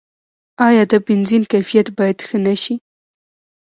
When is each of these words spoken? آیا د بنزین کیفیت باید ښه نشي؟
آیا 0.67 0.83
د 0.91 0.93
بنزین 1.05 1.43
کیفیت 1.51 1.87
باید 1.97 2.17
ښه 2.27 2.37
نشي؟ 2.45 2.75